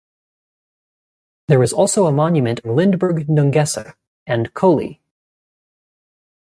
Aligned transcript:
There 1.47 1.61
is 1.61 1.71
also 1.71 2.07
a 2.07 2.11
monument 2.11 2.59
honouring 2.63 2.75
Lindbergh, 2.75 3.27
Nungesser, 3.27 3.93
and 4.25 4.51
Coli. 4.51 4.99